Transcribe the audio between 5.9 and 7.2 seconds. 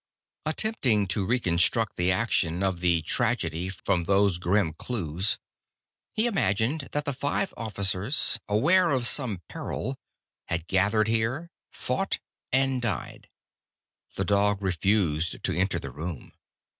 he imagined that the